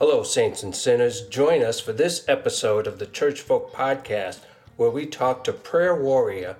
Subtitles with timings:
[0.00, 1.20] Hello, saints and sinners.
[1.28, 4.40] Join us for this episode of the Church Folk Podcast,
[4.76, 6.56] where we talk to prayer warrior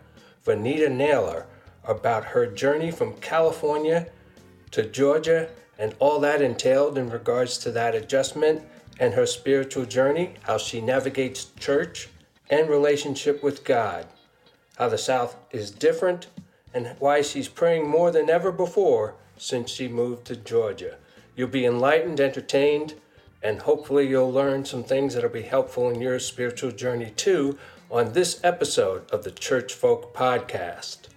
[0.47, 1.47] Vernita Naylor
[1.83, 4.07] about her journey from California
[4.71, 8.63] to Georgia and all that entailed in regards to that adjustment
[9.01, 12.09] and her spiritual journey, how she navigates church
[12.49, 14.07] and relationship with God,
[14.77, 16.29] how the South is different,
[16.73, 20.99] and why she's praying more than ever before since she moved to Georgia.
[21.35, 22.95] You'll be enlightened, entertained,
[23.45, 27.57] and hopefully you'll learn some things that'll be helpful in your spiritual journey too
[27.91, 31.09] on this episode of the Church Folk Podcast.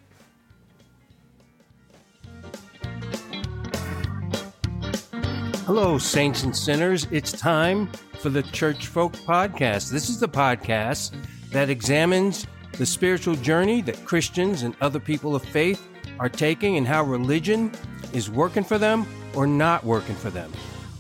[5.66, 7.08] Hello, saints and sinners.
[7.12, 7.90] It's time
[8.20, 9.90] for the Church Folk Podcast.
[9.90, 11.16] This is the podcast
[11.52, 15.88] that examines the spiritual journey that Christians and other people of faith
[16.20, 17.72] are taking and how religion
[18.12, 20.52] is working for them or not working for them.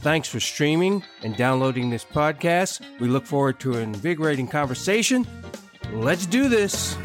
[0.08, 2.80] Thanks for streaming and downloading this podcast.
[3.02, 5.28] We look forward to an invigorating conversation.
[5.92, 6.96] Let's do this.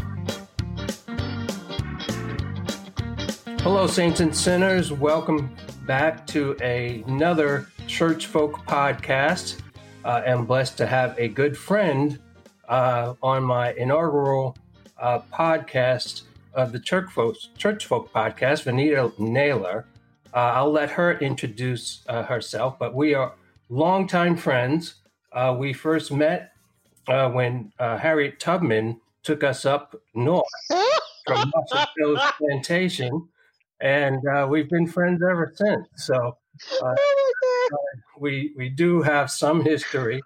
[3.58, 4.92] Hello, saints and sinners.
[4.92, 5.52] Welcome
[5.84, 9.60] back to another Church Folk podcast.
[10.04, 12.20] Uh, I'm blessed to have a good friend
[12.68, 14.56] uh, on my inaugural
[15.00, 16.22] uh, podcast
[16.54, 19.86] of the Church Folk, Church Folk podcast, Vernita Naylor.
[20.34, 23.34] Uh, I'll let her introduce uh, herself, but we are
[23.68, 24.96] longtime friends.
[25.32, 26.52] Uh, we first met
[27.06, 30.44] when Harriet Tubman took us up north
[31.26, 33.28] from Muscle Hills Plantation
[33.82, 35.88] and uh, we've been friends ever since.
[35.96, 36.38] So
[36.82, 37.78] uh, oh
[38.18, 40.22] we we do have some history.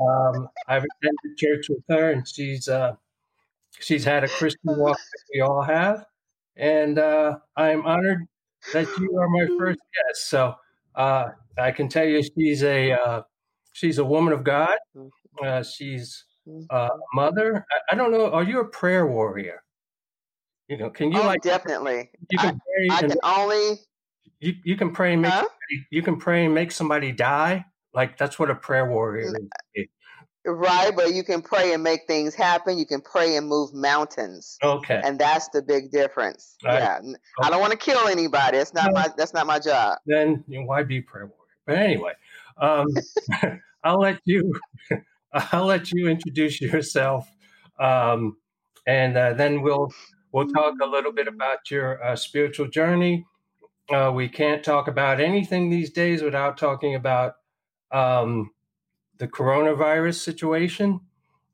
[0.00, 2.96] Um, I've attended church with her, and she's uh,
[3.78, 6.04] she's had a Christian walk that we all have,
[6.56, 8.26] and uh, I'm honored
[8.72, 10.28] that you are my first guest.
[10.28, 10.54] So
[10.94, 13.22] uh, I can tell you, she's a uh,
[13.72, 14.76] she's a woman of God.
[15.42, 16.24] Uh, she's
[16.70, 17.64] a mother.
[17.70, 18.30] I, I don't know.
[18.30, 19.62] Are you a prayer warrior?
[20.68, 22.10] You know, can you oh, like definitely?
[22.30, 22.88] You can pray.
[22.90, 23.78] I, I can only.
[24.40, 25.46] You you can pray and make huh?
[25.90, 27.64] you can pray and make somebody die.
[27.94, 29.34] Like that's what a prayer warrior
[29.74, 29.86] is.
[30.50, 32.78] Right, but you can pray and make things happen.
[32.78, 34.56] You can pray and move mountains.
[34.62, 36.56] Okay, and that's the big difference.
[36.64, 36.78] Right.
[36.78, 37.14] Yeah, okay.
[37.42, 38.58] I don't want to kill anybody.
[38.58, 39.00] That's not no.
[39.00, 39.08] my.
[39.16, 39.98] That's not my job.
[40.06, 41.34] Then you know, why be prayer warrior?
[41.66, 42.12] But anyway,
[42.56, 42.86] um,
[43.84, 44.52] I'll let you.
[45.32, 47.30] I'll let you introduce yourself,
[47.78, 48.38] um,
[48.86, 49.92] and uh, then we'll
[50.32, 53.24] We'll talk a little bit about your uh, spiritual journey.
[53.90, 57.36] Uh, we can't talk about anything these days without talking about
[57.90, 58.50] um,
[59.18, 61.00] the coronavirus situation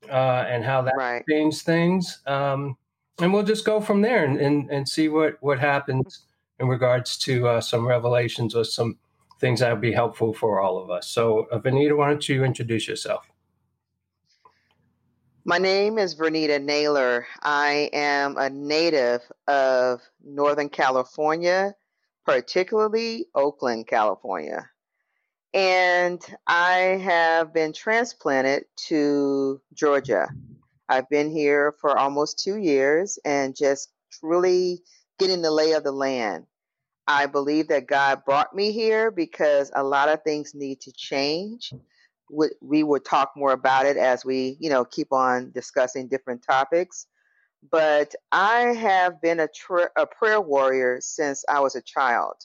[0.09, 1.23] uh, and how that right.
[1.29, 2.19] changed things.
[2.25, 2.77] Um,
[3.19, 6.25] and we'll just go from there and, and, and, see what, what happens
[6.59, 8.97] in regards to uh, some revelations or some
[9.39, 11.07] things that would be helpful for all of us.
[11.07, 13.29] So, uh, Vernita, why don't you introduce yourself?
[15.45, 17.27] My name is Vernita Naylor.
[17.43, 21.75] I am a native of Northern California,
[22.25, 24.69] particularly Oakland, California.
[25.55, 30.27] And I have been transplanted to Georgia.
[30.89, 34.83] I've been here for almost two years and just really
[35.17, 36.45] getting the lay of the land.
[37.07, 41.71] I believe that God brought me here because a lot of things need to change
[42.61, 47.07] we will talk more about it as we, you know, keep on discussing different topics.
[47.71, 49.49] But I have been a,
[49.95, 52.35] a prayer warrior since I was a child.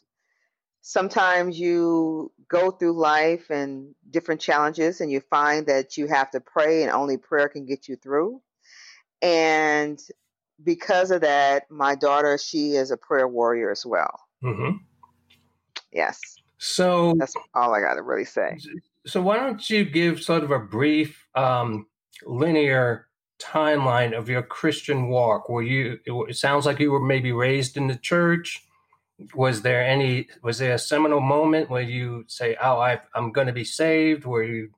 [0.83, 6.41] Sometimes you go through life and different challenges, and you find that you have to
[6.41, 8.41] pray, and only prayer can get you through.
[9.23, 10.01] And
[10.63, 14.19] because of that, my daughter, she is a prayer warrior as well.
[14.43, 14.77] Mm-hmm.
[15.93, 16.21] Yes.
[16.59, 18.59] So that's all I got to really say
[19.07, 21.87] so why don't you give sort of a brief um,
[22.25, 23.07] linear
[23.41, 25.49] timeline of your Christian walk?
[25.49, 25.99] Were you?
[26.07, 28.63] It sounds like you were maybe raised in the church.
[29.35, 30.29] Was there any?
[30.43, 34.25] Was there a seminal moment where you say, "Oh, I, am going to be saved"?
[34.25, 34.71] Were you?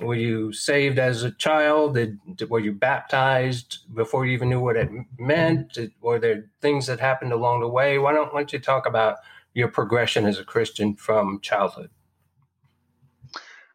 [0.00, 1.94] Were you saved as a child?
[1.94, 2.18] Did,
[2.50, 5.74] were you baptized before you even knew what it meant?
[5.74, 7.98] Did, were there things that happened along the way?
[7.98, 9.18] Why don't, why don't you talk about
[9.54, 11.90] your progression as a Christian from childhood?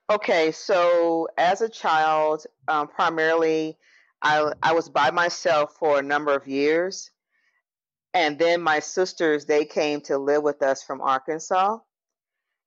[0.09, 3.77] Okay, so as a child, um, primarily,
[4.21, 7.11] I I was by myself for a number of years,
[8.13, 11.77] and then my sisters they came to live with us from Arkansas.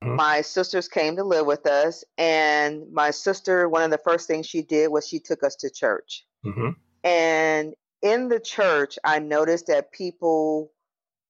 [0.02, 0.16] Mm-hmm.
[0.16, 4.46] My sisters came to live with us, and my sister, one of the first things
[4.46, 6.24] she did was she took us to church.
[6.44, 6.70] Mm-hmm.
[7.04, 10.72] And in the church, I noticed that people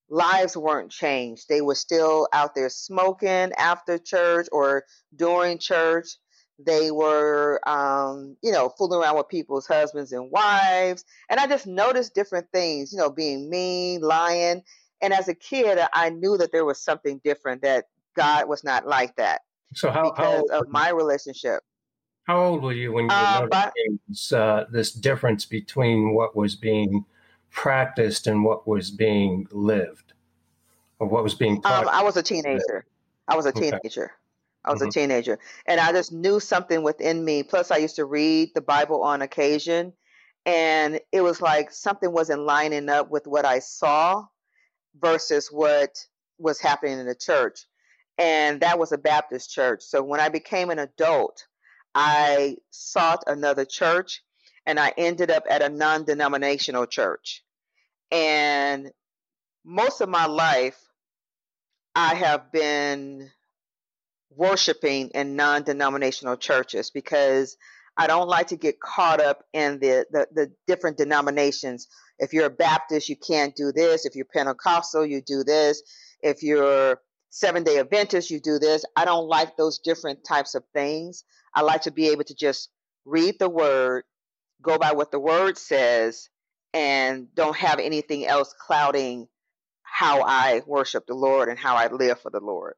[0.09, 1.49] lives weren't changed.
[1.49, 6.09] They were still out there smoking after church or during church.
[6.65, 11.05] They were, um, you know, fooling around with people's husbands and wives.
[11.29, 14.63] And I just noticed different things, you know, being mean, lying.
[15.01, 18.87] And as a kid, I knew that there was something different, that God was not
[18.87, 19.43] like that.
[19.75, 21.63] So, how, because how of my relationship.
[22.25, 27.05] How old were you when you uh, noticed uh, this difference between what was being
[27.51, 30.13] practiced and what was being lived,
[31.01, 31.85] or what was being taught?
[31.85, 32.87] Um, I was a teenager.
[33.27, 34.13] I was a teenager.
[34.65, 34.89] I was mm-hmm.
[34.89, 37.43] a teenager, and I just knew something within me.
[37.43, 39.93] Plus, I used to read the Bible on occasion,
[40.47, 44.25] and it was like something wasn't lining up with what I saw
[45.01, 45.97] versus what
[46.39, 47.61] was happening in the church.
[48.19, 49.83] And that was a Baptist church.
[49.83, 51.47] So when I became an adult,
[51.95, 54.23] I sought another church
[54.67, 57.43] and I ended up at a non denominational church.
[58.11, 58.91] And
[59.65, 60.79] most of my life,
[61.95, 63.31] I have been
[64.37, 67.57] worshiping in non denominational churches because
[67.97, 71.89] I don't like to get caught up in the, the, the, different denominations.
[72.19, 74.07] If you're a Baptist, you can't do this.
[74.07, 75.83] If you're Pentecostal, you do this.
[76.23, 76.99] If you're
[77.35, 78.85] Seven day Adventist, you do this.
[78.95, 81.25] I don't like those different types of things.
[81.55, 82.69] I like to be able to just
[83.07, 84.05] read the word,
[84.61, 86.29] go by what the word says,
[86.75, 89.29] and don't have anything else clouding
[89.83, 92.75] how I worship the Lord and how I live for the Lord.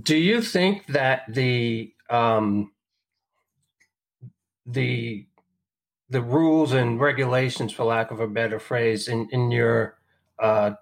[0.00, 2.72] Do you think that the um,
[4.66, 5.26] the
[6.10, 9.96] the rules and regulations, for lack of a better phrase, in in your
[10.38, 10.72] uh,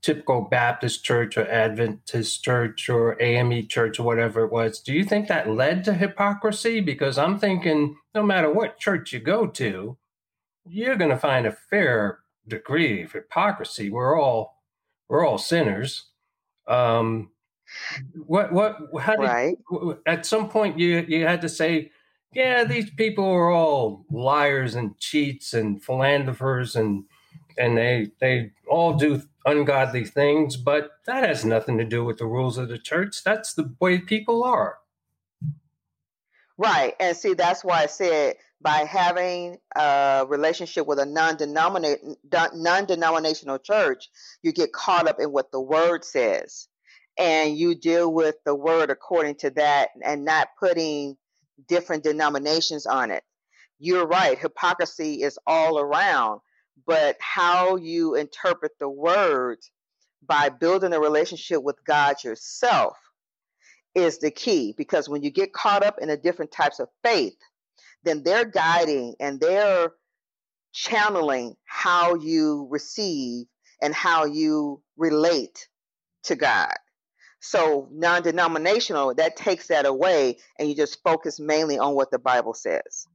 [0.00, 5.04] typical Baptist church or Adventist church or AME church or whatever it was, do you
[5.04, 6.80] think that led to hypocrisy?
[6.80, 9.96] Because I'm thinking no matter what church you go to,
[10.64, 13.90] you're going to find a fair degree of hypocrisy.
[13.90, 14.62] We're all
[15.08, 16.10] we're all sinners.
[16.68, 17.30] Um,
[18.14, 19.56] what what how did right.
[20.06, 21.90] at some point you you had to say,
[22.32, 27.04] yeah, these people are all liars and cheats and philanderopers and
[27.58, 32.26] and they they all do ungodly things, but that has nothing to do with the
[32.26, 33.24] rules of the church.
[33.24, 34.78] That's the way people are.
[36.58, 36.94] Right.
[36.98, 44.08] And see, that's why I said by having a relationship with a non-denominational church,
[44.42, 46.66] you get caught up in what the word says
[47.18, 51.16] and you deal with the word according to that and not putting
[51.68, 53.22] different denominations on it.
[53.78, 54.38] You're right.
[54.38, 56.40] Hypocrisy is all around
[56.84, 59.58] but how you interpret the word
[60.26, 62.96] by building a relationship with God yourself
[63.94, 67.36] is the key because when you get caught up in the different types of faith,
[68.02, 69.92] then they're guiding and they're
[70.72, 73.46] channeling how you receive
[73.80, 75.68] and how you relate
[76.24, 76.74] to God.
[77.46, 82.18] So, non denominational, that takes that away, and you just focus mainly on what the
[82.18, 83.06] Bible says.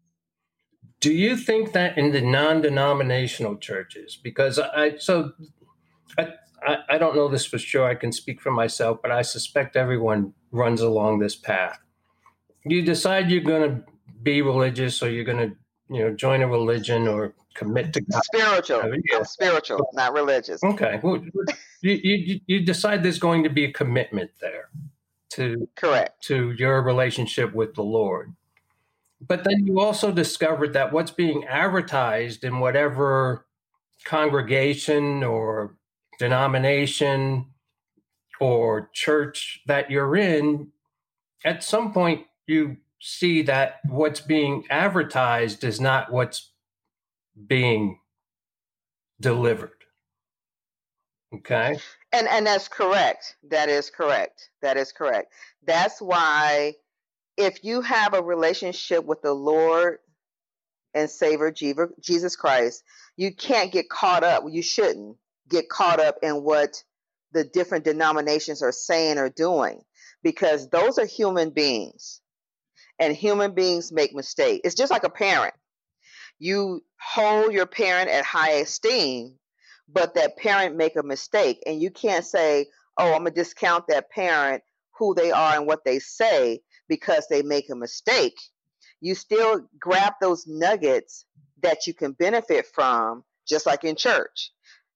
[1.01, 5.33] Do you think that in the non-denominational churches, because I so
[6.17, 7.85] I, I don't know this for sure.
[7.85, 11.79] I can speak for myself, but I suspect everyone runs along this path.
[12.63, 13.83] You decide you're going to
[14.21, 15.55] be religious, or you're going to
[15.89, 18.23] you know join a religion or commit to God.
[18.23, 19.23] Spiritual, oh, yeah.
[19.23, 20.63] spiritual, not religious.
[20.63, 21.23] Okay, well,
[21.81, 24.69] you, you you decide there's going to be a commitment there
[25.31, 28.33] to correct to your relationship with the Lord.
[29.25, 33.45] But then you also discovered that what's being advertised in whatever
[34.03, 35.75] congregation or
[36.17, 37.45] denomination
[38.39, 40.71] or church that you're in,
[41.45, 46.50] at some point you see that what's being advertised is not what's
[47.47, 47.99] being
[49.19, 49.71] delivered.
[51.33, 51.77] Okay.
[52.11, 53.35] And and that's correct.
[53.49, 54.49] That is correct.
[54.61, 55.31] That is correct.
[55.65, 56.75] That's why
[57.37, 59.99] if you have a relationship with the Lord
[60.93, 61.51] and Savior
[62.01, 62.83] Jesus Christ,
[63.15, 64.43] you can't get caught up.
[64.49, 65.17] You shouldn't
[65.49, 66.83] get caught up in what
[67.31, 69.81] the different denominations are saying or doing
[70.23, 72.19] because those are human beings
[72.99, 74.61] and human beings make mistakes.
[74.65, 75.53] It's just like a parent.
[76.41, 79.37] You hold your parent at high esteem,
[79.87, 82.65] but that parent make a mistake and you can't say,
[82.97, 84.63] "Oh, I'm to discount that parent
[84.97, 88.39] who they are and what they say because they make a mistake,
[89.01, 91.25] you still grab those nuggets
[91.61, 94.51] that you can benefit from, just like in church.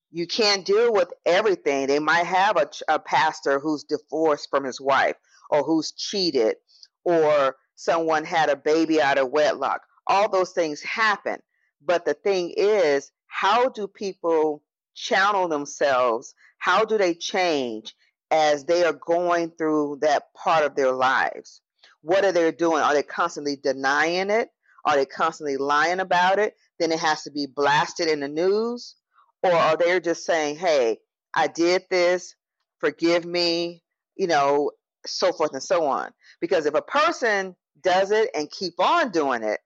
[0.09, 1.85] You can't deal with everything.
[1.85, 5.15] They might have a, a pastor who's divorced from his wife,
[5.51, 6.55] or who's cheated,
[7.03, 9.81] or someone had a baby out of wedlock.
[10.07, 11.39] All those things happen.
[11.83, 14.63] But the thing is, how do people
[14.95, 16.33] channel themselves?
[16.57, 17.95] How do they change
[18.31, 21.61] as they are going through that part of their lives?
[22.01, 22.81] What are they doing?
[22.81, 24.49] Are they constantly denying it?
[24.85, 26.55] Are they constantly lying about it?
[26.79, 28.95] Then it has to be blasted in the news?
[29.43, 30.99] Or are they just saying, hey,
[31.33, 32.35] I did this,
[32.79, 33.83] forgive me,
[34.15, 34.71] you know,
[35.05, 36.11] so forth and so on?
[36.41, 39.59] Because if a person does it and keep on doing it,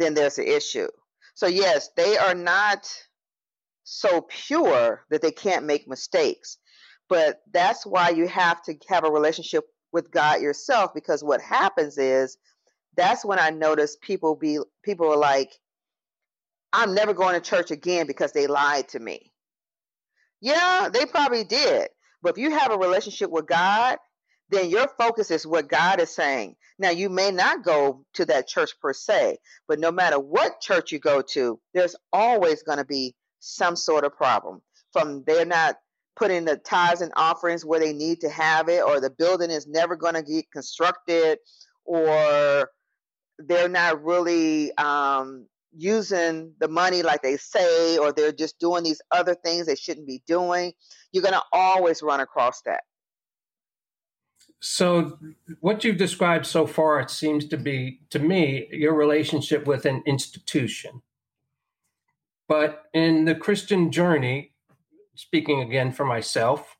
[0.00, 0.88] then there's an issue.
[1.34, 2.88] So, yes, they are not
[3.84, 6.58] so pure that they can't make mistakes.
[7.08, 11.98] But that's why you have to have a relationship with God yourself because what happens
[11.98, 12.38] is
[12.96, 15.50] that's when I notice people be people are like,
[16.72, 19.32] I'm never going to church again because they lied to me.
[20.40, 21.88] Yeah, they probably did.
[22.22, 23.98] But if you have a relationship with God,
[24.50, 26.56] then your focus is what God is saying.
[26.78, 29.38] Now, you may not go to that church per se,
[29.68, 34.04] but no matter what church you go to, there's always going to be some sort
[34.04, 34.60] of problem.
[34.92, 35.76] From they're not
[36.16, 39.66] putting the tithes and offerings where they need to have it, or the building is
[39.66, 41.38] never going to get constructed,
[41.84, 42.70] or
[43.38, 49.00] they're not really um, using the money like they say, or they're just doing these
[49.12, 50.72] other things they shouldn't be doing.
[51.12, 52.82] You're going to always run across that.
[54.60, 55.18] So,
[55.60, 60.02] what you've described so far, it seems to be, to me, your relationship with an
[60.06, 61.00] institution.
[62.46, 64.52] But in the Christian journey,
[65.14, 66.76] speaking again for myself,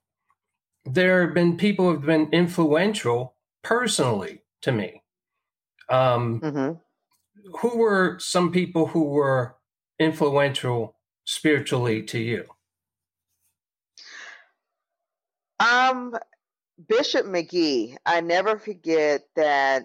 [0.84, 5.02] there have been people who have been influential personally to me.
[5.88, 6.72] Um, mm-hmm.
[7.60, 9.56] Who were some people who were
[9.99, 12.44] influential spiritually to you?
[15.58, 16.16] Um,
[16.88, 19.84] Bishop McGee, I never forget that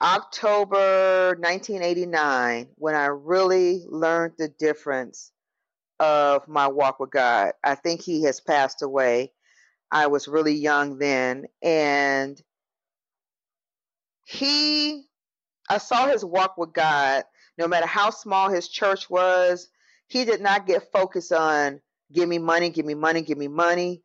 [0.00, 5.32] October 1989 when I really learned the difference
[5.98, 7.52] of my walk with God.
[7.64, 9.32] I think he has passed away.
[9.90, 12.40] I was really young then and
[14.24, 15.04] he
[15.68, 17.24] I saw his walk with God
[17.58, 19.68] no matter how small his church was,
[20.08, 21.80] he did not get focused on
[22.12, 24.02] give me money, give me money, give me money.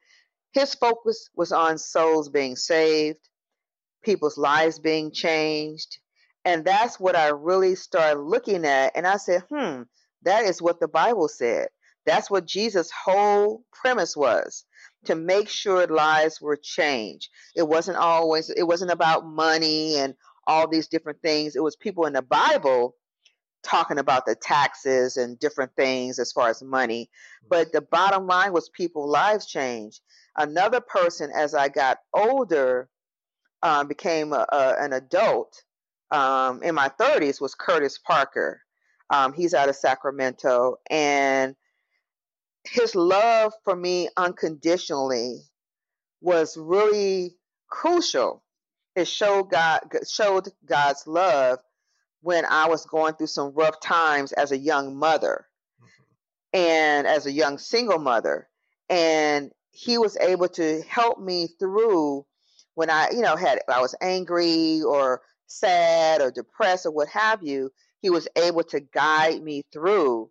[0.54, 3.20] His focus was on souls being saved,
[4.04, 5.98] people's lives being changed.
[6.44, 8.94] And that's what I really started looking at.
[8.96, 9.84] And I said, hmm,
[10.24, 11.68] that is what the Bible said.
[12.06, 14.66] That's what Jesus' whole premise was
[15.06, 17.30] to make sure lives were changed.
[17.56, 20.16] It wasn't always, it wasn't about money and
[20.48, 21.56] all these different things.
[21.56, 22.96] It was people in the Bible
[23.64, 27.10] talking about the taxes and different things as far as money.
[27.50, 30.02] But the bottom line was people lives changed.
[30.38, 32.90] Another person, as I got older,
[33.64, 35.64] um, became a, a, an adult
[36.12, 38.62] um, in my 30s, was Curtis Parker.
[39.10, 40.78] Um, he's out of Sacramento.
[40.90, 41.56] And
[42.64, 45.42] his love for me unconditionally
[46.22, 47.36] was really
[47.70, 48.44] crucial.
[48.96, 51.60] It showed God showed God's love
[52.22, 55.48] when I was going through some rough times as a young mother
[55.82, 56.60] mm-hmm.
[56.60, 58.48] and as a young single mother.
[58.90, 62.26] And he was able to help me through
[62.76, 67.44] when I, you know, had I was angry or sad or depressed or what have
[67.44, 67.72] you.
[68.02, 70.30] He was able to guide me through,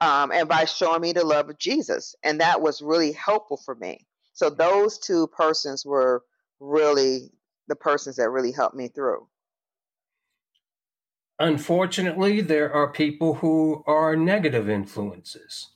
[0.00, 3.74] um, and by showing me the love of Jesus, and that was really helpful for
[3.74, 4.06] me.
[4.32, 6.22] So those two persons were
[6.60, 7.30] really
[7.68, 9.28] the persons that really helped me through.
[11.40, 15.70] Unfortunately, there are people who are negative influences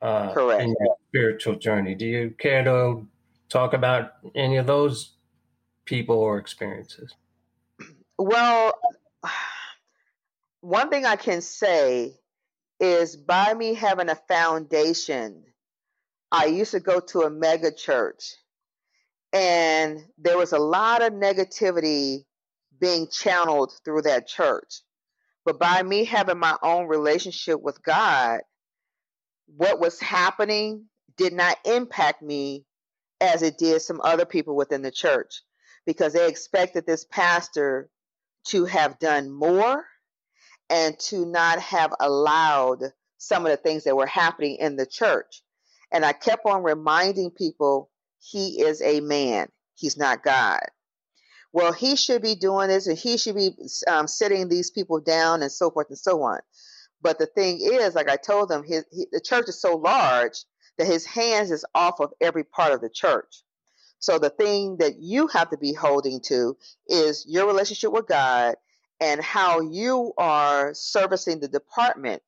[0.00, 0.62] uh, Correct.
[0.62, 1.94] in your spiritual journey.
[1.94, 3.06] Do you care to
[3.50, 5.12] talk about any of those
[5.84, 7.14] people or experiences?
[8.18, 8.72] Well,
[10.62, 12.14] one thing I can say
[12.80, 15.44] is by me having a foundation,
[16.32, 18.36] I used to go to a mega church
[19.34, 22.24] and there was a lot of negativity
[22.82, 24.82] being channeled through that church.
[25.44, 28.40] But by me having my own relationship with God,
[29.46, 30.86] what was happening
[31.16, 32.66] did not impact me
[33.20, 35.42] as it did some other people within the church
[35.86, 37.88] because they expected this pastor
[38.48, 39.84] to have done more
[40.68, 42.82] and to not have allowed
[43.18, 45.42] some of the things that were happening in the church.
[45.92, 50.60] And I kept on reminding people he is a man, he's not God.
[51.52, 53.50] Well, he should be doing this and he should be
[53.86, 56.40] um, sitting these people down and so forth and so on.
[57.02, 60.44] But the thing is, like I told them, his, he, the church is so large
[60.78, 63.42] that his hands is off of every part of the church.
[63.98, 66.56] So the thing that you have to be holding to
[66.88, 68.56] is your relationship with God
[69.00, 72.22] and how you are servicing the department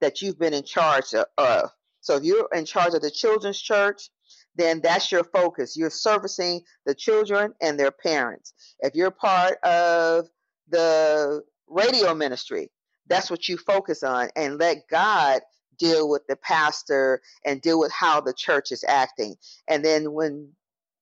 [0.00, 1.70] that you've been in charge of.
[2.00, 4.10] So if you're in charge of the children's church,
[4.56, 5.76] then that's your focus.
[5.76, 8.52] You're servicing the children and their parents.
[8.80, 10.28] If you're part of
[10.68, 12.70] the radio ministry,
[13.06, 15.40] that's what you focus on and let God
[15.78, 19.34] deal with the pastor and deal with how the church is acting.
[19.68, 20.50] And then when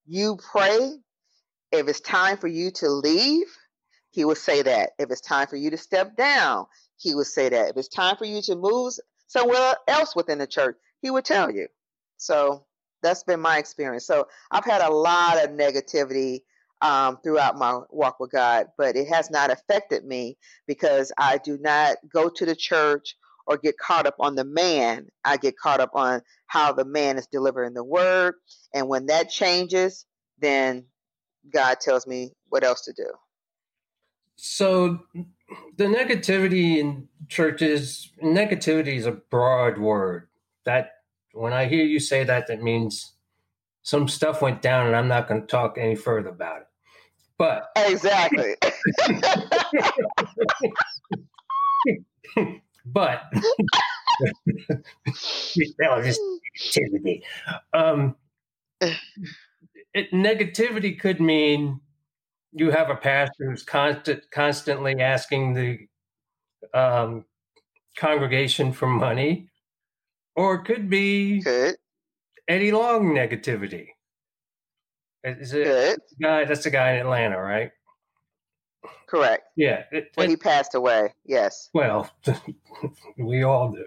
[0.05, 0.93] you pray,
[1.71, 3.45] if it's time for you to leave,
[4.11, 4.91] he will say that.
[4.99, 6.65] If it's time for you to step down,
[6.97, 7.69] he will say that.
[7.69, 8.93] If it's time for you to move
[9.27, 11.67] somewhere else within the church, he will tell you.
[12.17, 12.65] So
[13.03, 14.07] that's been my experience.
[14.07, 16.39] So I've had a lot of negativity
[16.81, 21.57] um, throughout my walk with God, but it has not affected me because I do
[21.59, 25.07] not go to the church or get caught up on the man.
[25.23, 28.35] I get caught up on how the man is delivering the word.
[28.73, 30.05] And when that changes,
[30.39, 30.85] then
[31.53, 33.09] God tells me what else to do.
[34.35, 34.99] So
[35.77, 40.27] the negativity in churches, negativity is a broad word.
[40.65, 40.92] That
[41.33, 43.13] when I hear you say that, that means
[43.81, 46.67] some stuff went down, and I'm not going to talk any further about it.
[47.37, 48.55] But exactly.
[52.85, 53.23] but
[55.81, 57.23] negativity.
[57.73, 58.15] Um,
[59.93, 61.81] it, negativity could mean
[62.51, 65.79] you have a pastor who's constant, constantly asking the
[66.77, 67.25] um,
[67.97, 69.49] congregation for money,
[70.35, 71.75] or it could be Good.
[72.47, 73.87] Eddie Long negativity.
[75.23, 75.99] Is it Good.
[76.21, 76.45] guy?
[76.45, 77.71] That's the guy in Atlanta, right?
[79.07, 79.43] Correct.
[79.55, 79.83] Yeah.
[79.91, 81.69] It, when he passed away, yes.
[81.73, 82.09] Well,
[83.17, 83.85] we all do.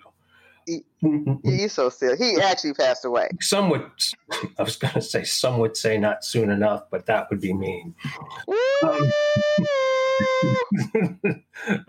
[1.44, 2.16] He's so silly.
[2.16, 3.28] He actually passed away.
[3.40, 3.88] Some would,
[4.58, 7.52] I was going to say, some would say not soon enough, but that would be
[7.52, 7.94] mean.
[8.82, 9.12] Um,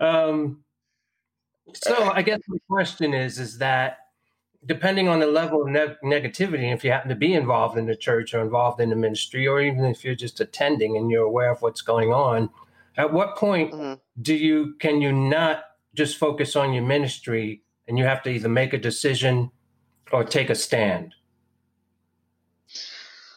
[0.00, 0.64] um,
[1.74, 3.98] so I guess the question is, is that
[4.66, 7.96] depending on the level of ne- negativity, if you happen to be involved in the
[7.96, 11.50] church or involved in the ministry, or even if you're just attending and you're aware
[11.50, 12.50] of what's going on,
[12.96, 13.94] at what point mm-hmm.
[14.20, 18.48] do you can you not just focus on your ministry and you have to either
[18.48, 19.50] make a decision
[20.12, 21.14] or take a stand?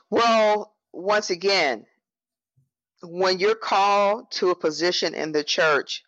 [0.09, 1.85] Well, once again,
[3.01, 6.03] when you're called to a position in the church,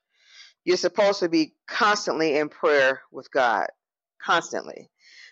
[0.66, 3.68] you're supposed to be constantly in prayer with God,
[4.22, 4.90] constantly,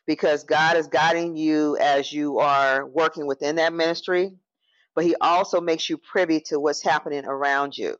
[0.07, 4.33] because God is guiding you as you are working within that ministry,
[4.95, 7.95] but He also makes you privy to what's happening around you.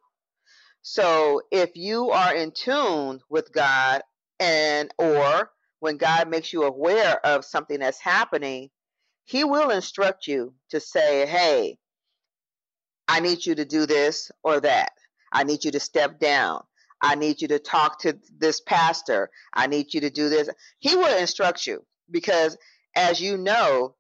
[0.82, 4.02] So if you are in tune with God
[4.40, 8.70] and or when God makes you aware of something that's happening,
[9.26, 11.78] he will instruct you to say, "Hey,
[13.08, 14.92] I need you to do this or that.
[15.32, 16.64] I need you to step down.
[17.02, 19.30] I need you to talk to this pastor.
[19.54, 22.58] I need you to do this." He will instruct you because
[22.96, 23.96] as you know,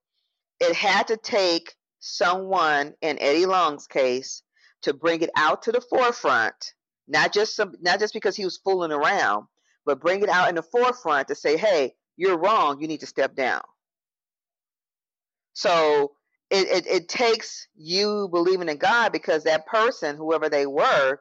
[0.59, 4.43] it had to take someone in Eddie Long's case
[4.83, 6.73] to bring it out to the forefront,
[7.07, 9.45] not just some, not just because he was fooling around,
[9.85, 12.81] but bring it out in the forefront to say, "Hey, you're wrong.
[12.81, 13.61] You need to step down."
[15.53, 16.13] So
[16.49, 21.19] it, it, it takes you believing in God because that person, whoever they were,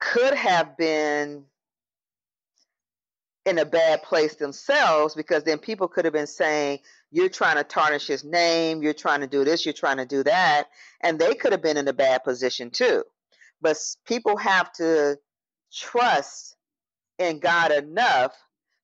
[0.00, 1.44] could have been
[3.46, 6.78] in a bad place themselves because then people could have been saying,
[7.10, 10.22] You're trying to tarnish his name, you're trying to do this, you're trying to do
[10.24, 10.68] that.
[11.02, 13.04] And they could have been in a bad position too.
[13.60, 13.76] But
[14.06, 15.18] people have to
[15.72, 16.56] trust
[17.18, 18.32] in God enough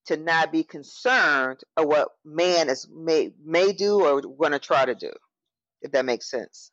[0.07, 4.85] to not be concerned of what man is may may do or going to try
[4.85, 5.12] to do.
[5.83, 6.73] If that makes sense.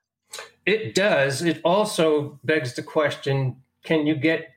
[0.66, 1.42] It does.
[1.42, 4.50] It also begs the question: Can you get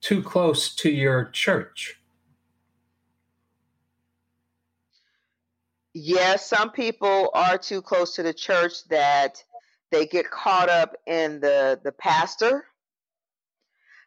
[0.00, 1.97] too close to your church?
[5.94, 9.42] Yes, some people are too close to the church that
[9.90, 12.64] they get caught up in the the pastor.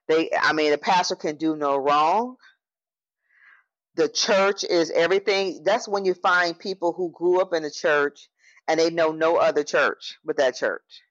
[0.07, 2.37] They I mean the pastor can do no wrong.
[3.95, 5.63] The church is everything.
[5.63, 8.29] That's when you find people who grew up in the church
[8.67, 11.01] and they know no other church but that church.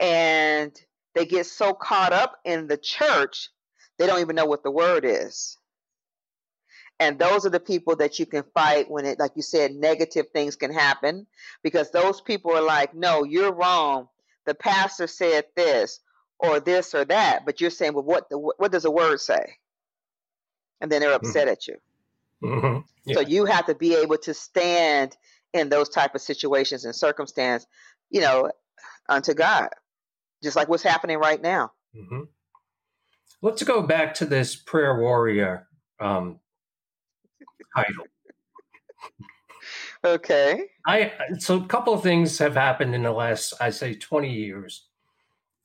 [0.00, 0.72] And
[1.14, 3.50] they get so caught up in the church,
[3.98, 5.56] they don't even know what the word is.
[7.02, 10.26] And those are the people that you can fight when it, like you said, negative
[10.32, 11.26] things can happen
[11.64, 14.06] because those people are like, no, you're wrong.
[14.44, 15.98] The pastor said this
[16.38, 19.54] or this or that, but you're saying, well, what the, what does the word say?
[20.80, 21.26] And then they're mm-hmm.
[21.26, 21.52] upset mm-hmm.
[21.52, 21.76] at you.
[22.44, 22.78] Mm-hmm.
[23.04, 23.14] Yeah.
[23.16, 25.16] So you have to be able to stand
[25.52, 27.66] in those type of situations and circumstance,
[28.10, 28.52] you know,
[29.08, 29.70] unto God,
[30.40, 31.72] just like what's happening right now.
[31.96, 32.22] Mm-hmm.
[33.40, 35.66] Let's go back to this prayer warrior
[35.98, 36.38] um,
[37.76, 38.04] title.
[40.04, 40.64] okay.
[40.86, 44.86] I so a couple of things have happened in the last, I say, twenty years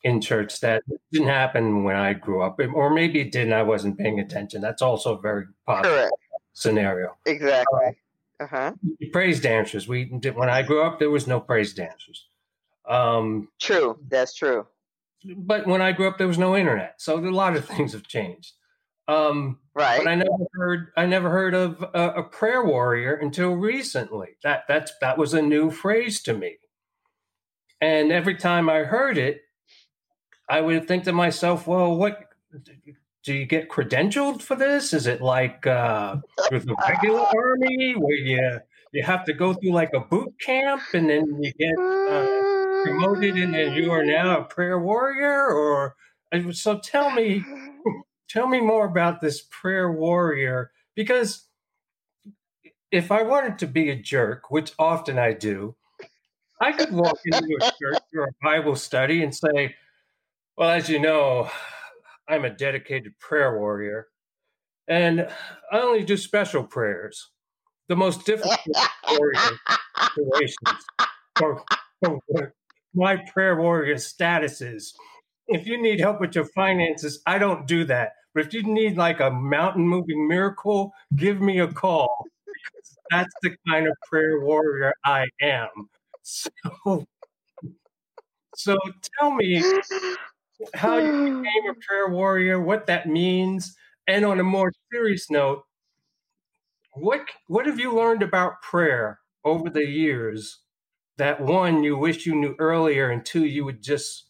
[0.04, 3.54] in church that didn't happen when I grew up, or maybe it didn't.
[3.54, 4.62] I wasn't paying attention.
[4.62, 6.14] That's also a very possible Correct.
[6.54, 7.18] scenario.
[7.26, 7.98] Exactly.
[8.40, 8.74] Uh huh.
[9.12, 9.88] Praise dancers.
[9.88, 12.28] We did, when I grew up, there was no praise dancers.
[12.88, 13.98] Um, true.
[14.08, 14.68] That's true.
[15.36, 18.08] But when I grew up, there was no internet, so a lot of things have
[18.08, 18.54] changed.
[19.08, 20.00] Um, right.
[20.04, 20.88] But I never heard.
[20.98, 24.38] I never heard of a, a prayer warrior until recently.
[24.44, 26.58] That that's that was a new phrase to me.
[27.80, 29.42] And every time I heard it,
[30.50, 32.24] I would think to myself, well, what
[33.24, 34.94] do you get credentialed for this?
[34.94, 36.18] Is it like uh,
[36.50, 38.60] with the regular army where you
[38.94, 43.36] you have to go through like a boot camp and then you get uh, promoted
[43.36, 45.48] and then you are now a prayer warrior?
[45.48, 45.96] Or
[46.32, 47.44] uh, so tell me,
[48.30, 51.48] tell me more about this prayer warrior because
[52.92, 55.76] if I wanted to be a jerk, which often I do,
[56.62, 59.76] I could walk into a church or a Bible study and say,
[60.58, 61.50] well, as you know,
[62.28, 64.08] I'm a dedicated prayer warrior,
[64.88, 65.28] and
[65.72, 67.30] I only do special prayers.
[67.90, 68.60] The most difficult
[70.16, 70.86] situations
[71.38, 71.64] for,
[72.04, 72.54] for
[72.94, 74.94] my prayer warrior status is
[75.48, 78.14] if you need help with your finances, I don't do that.
[78.34, 82.26] But if you need like a mountain moving miracle, give me a call.
[83.10, 85.90] That's the kind of prayer warrior I am.
[86.24, 86.50] So,
[88.56, 88.78] so
[89.20, 89.64] tell me
[90.74, 93.76] how you became a prayer warrior, what that means,
[94.08, 95.64] and on a more serious note,
[96.94, 100.60] what what have you learned about prayer over the years
[101.18, 104.27] that one you wish you knew earlier, and two you would just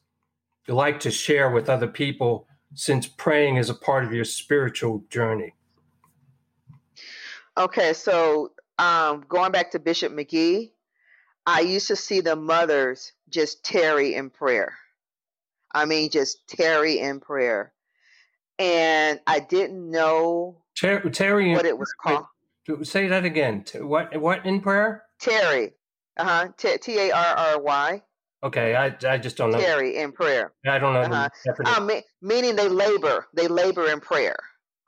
[0.67, 5.53] like to share with other people since praying is a part of your spiritual journey?
[7.58, 10.71] Okay, so um, going back to Bishop McGee,
[11.45, 14.75] I used to see the mothers just tarry in prayer.
[15.73, 17.73] I mean, just tarry in prayer.
[18.60, 22.25] And I didn't know Ter- tarry what it was called.
[22.84, 23.63] Say that again.
[23.75, 25.03] What what in prayer?
[25.19, 25.73] Tarry.
[26.17, 26.47] Uh huh.
[26.58, 28.01] T A R R Y.
[28.43, 29.60] Okay, I, I just don't know.
[29.60, 30.54] Tarry in prayer.
[30.67, 31.02] I don't know.
[31.02, 31.30] Uh-huh.
[31.76, 31.89] Um,
[32.21, 33.28] meaning they labor.
[33.34, 34.38] They labor in prayer.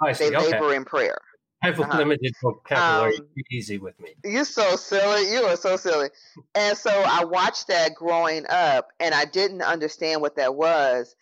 [0.02, 0.30] I see.
[0.30, 0.52] They okay.
[0.52, 1.18] labor in prayer.
[1.64, 1.98] I have uh-huh.
[1.98, 3.18] limited vocabulary.
[3.18, 4.16] Um, easy with me.
[4.24, 5.32] You're so silly.
[5.32, 6.10] You are so silly.
[6.56, 11.16] And so I watched that growing up, and I didn't understand what that was.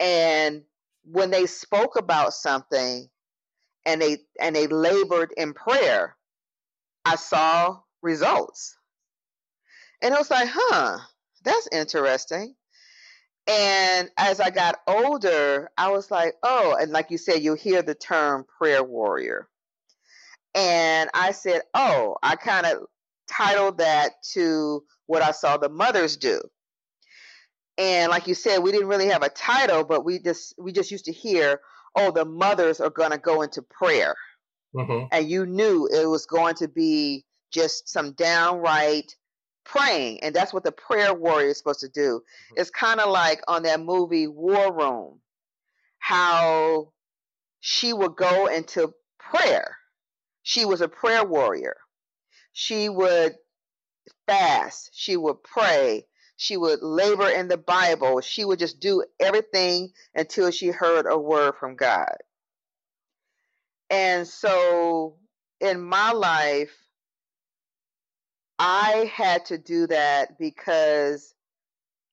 [0.00, 0.62] And
[1.04, 3.08] when they spoke about something,
[3.86, 6.16] and they and they labored in prayer,
[7.04, 8.76] I saw results.
[10.02, 10.98] And I was like, huh,
[11.48, 12.54] that's interesting.
[13.48, 17.80] And as I got older, I was like, oh, and like you said, you hear
[17.80, 19.48] the term prayer warrior.
[20.54, 22.82] And I said, oh, I kind of
[23.30, 26.42] titled that to what I saw the mothers do.
[27.78, 30.90] And like you said, we didn't really have a title, but we just we just
[30.90, 31.60] used to hear,
[31.96, 34.16] oh, the mothers are going to go into prayer.
[34.74, 35.06] Mm-hmm.
[35.12, 39.14] And you knew it was going to be just some downright
[39.68, 40.20] praying.
[40.22, 42.20] And that's what the prayer warrior is supposed to do.
[42.20, 42.60] Mm-hmm.
[42.60, 45.20] It's kind of like on that movie War Room,
[46.00, 46.92] how
[47.60, 49.76] she would go into prayer
[50.48, 51.76] she was a prayer warrior.
[52.54, 53.36] She would
[54.26, 54.88] fast.
[54.94, 56.06] She would pray.
[56.36, 58.22] She would labor in the Bible.
[58.22, 62.16] She would just do everything until she heard a word from God.
[63.90, 65.18] And so
[65.60, 66.74] in my life,
[68.58, 71.34] I had to do that because,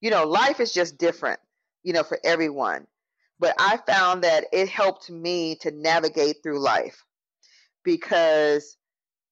[0.01, 1.39] you know, life is just different,
[1.83, 2.85] you know, for everyone.
[3.39, 7.03] But I found that it helped me to navigate through life
[7.83, 8.77] because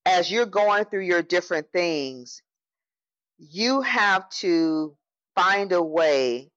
[0.06, 2.42] as you're going through your different things,
[3.38, 4.96] you have to
[5.36, 6.52] find a way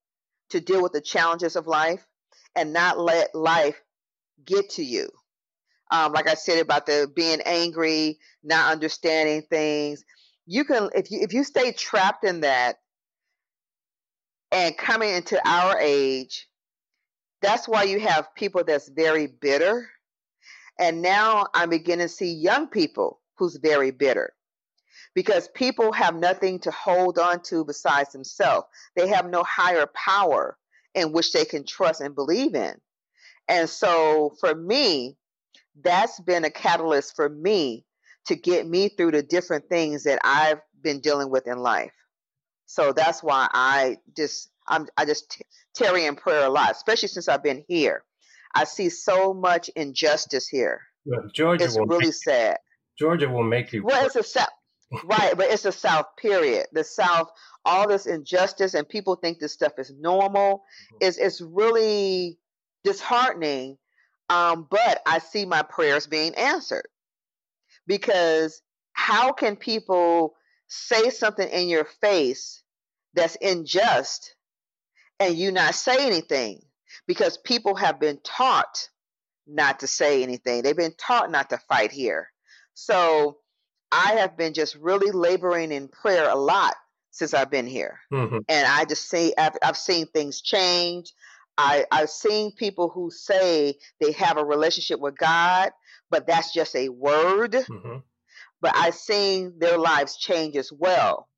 [0.50, 2.06] to deal with the challenges of life
[2.54, 3.80] and not let life
[4.44, 5.08] get to you.
[5.90, 10.04] Um, like I said about the being angry, not understanding things,
[10.46, 12.76] you can if you if you stay trapped in that
[14.52, 16.46] and coming into our age,
[17.42, 19.88] that's why you have people that's very bitter
[20.78, 24.34] and now I'm beginning to see young people who's very bitter
[25.14, 28.66] because people have nothing to hold on to besides themselves.
[28.94, 30.58] They have no higher power
[30.94, 32.74] in which they can trust and believe in.
[33.48, 35.16] And so for me,
[35.82, 37.84] that's been a catalyst for me
[38.26, 41.92] to get me through the different things that I've been dealing with in life.
[42.66, 47.08] So that's why I just I'm I just t- tarry in prayer a lot, especially
[47.08, 48.02] since I've been here.
[48.54, 50.80] I see so much injustice here.
[51.04, 52.58] Well, Georgia it's really sad.
[52.98, 53.84] Georgia will make you.
[53.84, 54.48] Well, it's a South,
[55.04, 55.36] right?
[55.36, 56.06] But it's the South.
[56.18, 56.66] Period.
[56.72, 57.30] The South,
[57.64, 60.64] all this injustice, and people think this stuff is normal.
[60.94, 61.06] Mm-hmm.
[61.06, 62.38] Is it's really
[62.82, 63.78] disheartening.
[64.28, 66.88] Um, but I see my prayers being answered
[67.86, 70.34] because how can people
[70.68, 72.62] say something in your face
[73.14, 74.34] that's unjust
[75.20, 76.62] and you not say anything?
[77.06, 78.88] Because people have been taught
[79.46, 80.62] not to say anything.
[80.62, 82.28] They've been taught not to fight here.
[82.74, 83.38] So
[83.92, 86.74] I have been just really laboring in prayer a lot
[87.10, 88.00] since I've been here.
[88.12, 88.38] Mm-hmm.
[88.48, 91.12] And I just see, I've, I've seen things change.
[91.56, 95.70] I, I've seen people who say they have a relationship with God,
[96.10, 97.52] but that's just a word.
[97.52, 97.98] Mm-hmm.
[98.60, 101.28] But I've seen their lives change as well,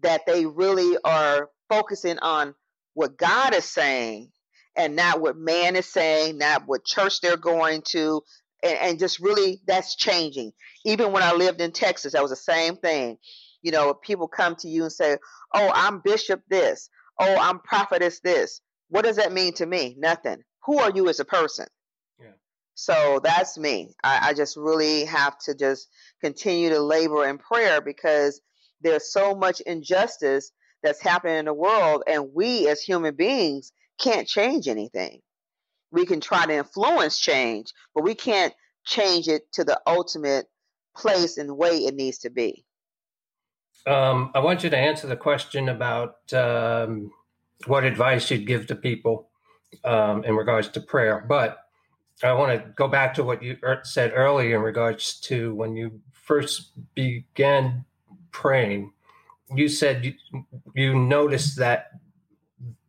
[0.00, 2.54] that they really are focusing on
[2.94, 4.30] what God is saying
[4.76, 8.22] and not what man is saying, not what church they're going to,
[8.62, 10.52] and, and just really that's changing.
[10.84, 13.18] Even when I lived in Texas, that was the same thing.
[13.62, 15.16] You know, people come to you and say,
[15.54, 16.88] "Oh, I'm bishop this.
[17.20, 19.96] Oh, I'm prophetess this." What does that mean to me?
[19.98, 20.42] Nothing.
[20.66, 21.66] Who are you as a person?
[22.74, 23.94] So that's me.
[24.02, 25.88] I, I just really have to just
[26.20, 28.40] continue to labor in prayer because
[28.80, 34.28] there's so much injustice that's happening in the world, and we as human beings can't
[34.28, 35.20] change anything.
[35.90, 38.52] We can try to influence change, but we can't
[38.84, 40.46] change it to the ultimate
[40.94, 42.64] place and way it needs to be.
[43.86, 47.10] Um, I want you to answer the question about um,
[47.66, 49.28] what advice you'd give to people
[49.84, 51.24] um, in regards to prayer.
[51.26, 51.58] But
[52.22, 55.74] I want to go back to what you er, said earlier in regards to when
[55.76, 57.84] you first began
[58.30, 58.92] praying.
[59.54, 60.14] You said you,
[60.74, 61.90] you noticed that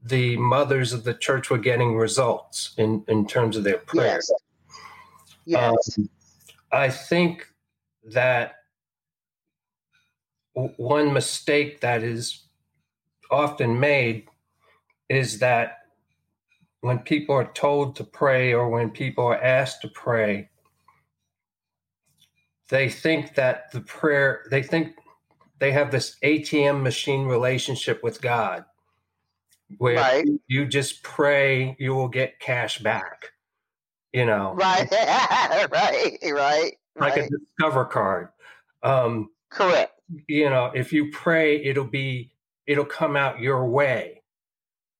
[0.03, 4.31] the mothers of the church were getting results in, in terms of their prayers.
[5.45, 5.87] Yes.
[5.87, 5.97] yes.
[5.97, 6.09] Um,
[6.71, 7.47] I think
[8.03, 8.55] that
[10.53, 12.43] one mistake that is
[13.31, 14.27] often made
[15.09, 15.79] is that
[16.85, 20.49] when people are told to pray or when people are asked to pray,
[22.69, 24.93] they think that the prayer, they think
[25.59, 28.65] they have this ATM machine relationship with God
[29.77, 30.27] where right.
[30.47, 33.31] you just pray you will get cash back
[34.15, 34.53] you know?
[34.53, 34.87] Right.
[35.71, 37.25] Right right like right.
[37.25, 38.29] a discover card.
[38.81, 39.99] Um correct.
[40.27, 42.31] you know if you pray it'll be
[42.67, 44.21] it'll come out your way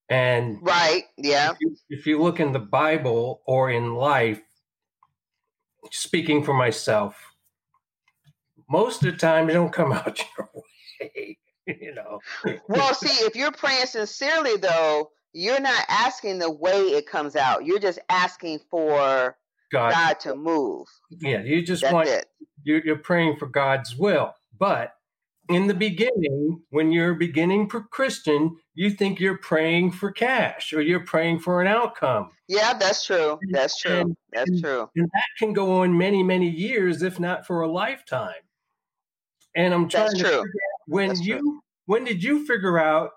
[0.09, 4.41] and right yeah if you, if you look in the bible or in life
[5.91, 7.15] speaking for myself
[8.69, 11.37] most of the time it don't come out your way
[11.67, 12.19] you know.
[12.67, 17.65] well, see, if you're praying sincerely, though, you're not asking the way it comes out.
[17.65, 19.37] You're just asking for
[19.71, 20.87] God, God to move.
[21.09, 22.27] Yeah, you just That's want it.
[22.63, 24.33] You're, you're praying for God's will.
[24.57, 24.93] But
[25.49, 30.81] in the beginning, when you're beginning for Christian, you think you're praying for cash or
[30.81, 32.31] you're praying for an outcome.
[32.47, 33.39] Yeah, that's true.
[33.51, 33.99] That's true.
[34.01, 34.89] And, that's and, true.
[34.95, 38.33] And that can go on many, many years, if not for a lifetime.
[39.55, 40.43] And I'm trying that's to true
[40.87, 41.59] when That's you true.
[41.85, 43.11] when did you figure out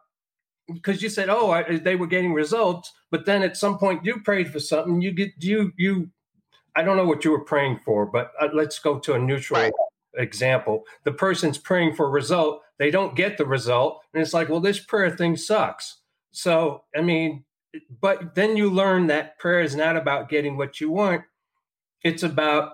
[0.73, 4.21] because you said oh I, they were getting results but then at some point you
[4.21, 6.11] prayed for something you get you you
[6.77, 9.61] i don't know what you were praying for but uh, let's go to a neutral
[9.61, 9.73] right.
[10.17, 14.49] example the person's praying for a result they don't get the result and it's like
[14.49, 15.99] well this prayer thing sucks
[16.31, 17.45] so i mean
[18.01, 21.23] but then you learn that prayer is not about getting what you want
[22.03, 22.73] it's about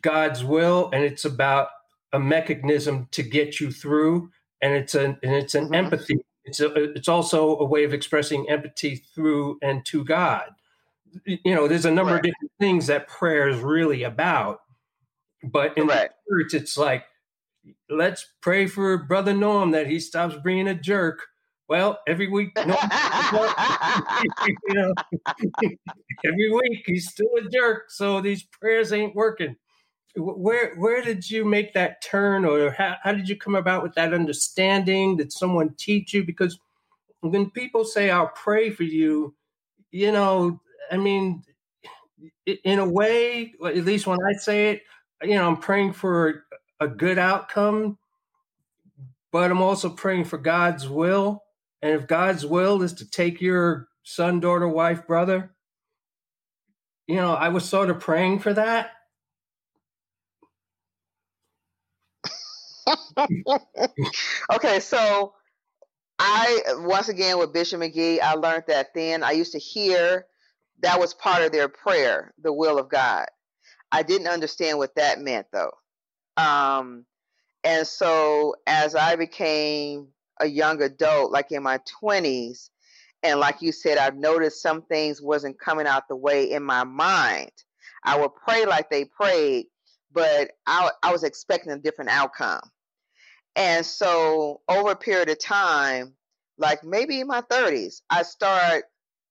[0.00, 1.68] god's will and it's about
[2.12, 4.30] a mechanism to get you through,
[4.62, 5.74] and it's an and it's an mm-hmm.
[5.74, 6.18] empathy.
[6.44, 10.50] It's a, it's also a way of expressing empathy through and to God.
[11.24, 12.18] You know, there's a number right.
[12.18, 14.60] of different things that prayer is really about,
[15.42, 16.10] but in right.
[16.28, 17.04] the church, it's like
[17.90, 21.20] let's pray for Brother Norm that he stops being a jerk.
[21.68, 22.76] Well, every week, no,
[24.68, 24.94] you know,
[26.24, 27.90] every week he's still a jerk.
[27.90, 29.56] So these prayers ain't working
[30.16, 33.94] where where did you make that turn or how, how did you come about with
[33.94, 36.58] that understanding did someone teach you because
[37.20, 39.34] when people say i'll pray for you
[39.90, 40.58] you know
[40.90, 41.42] i mean
[42.64, 44.82] in a way at least when i say it
[45.22, 46.45] you know i'm praying for
[46.80, 47.98] a good outcome
[49.32, 51.42] but i'm also praying for god's will
[51.82, 55.54] and if god's will is to take your son daughter wife brother
[57.06, 58.90] you know i was sort of praying for that
[64.54, 65.34] okay, so
[66.18, 70.26] I once again with Bishop McGee, I learned that then I used to hear
[70.82, 73.26] that was part of their prayer, the will of God.
[73.92, 75.72] I didn't understand what that meant though.
[76.36, 77.04] Um,
[77.64, 80.08] and so as I became
[80.40, 82.70] a young adult, like in my 20s,
[83.22, 86.84] and like you said, I've noticed some things wasn't coming out the way in my
[86.84, 87.50] mind.
[88.04, 89.66] I would pray like they prayed,
[90.12, 92.60] but I, I was expecting a different outcome.
[93.56, 96.14] And so over a period of time,
[96.58, 98.84] like maybe in my 30s, I start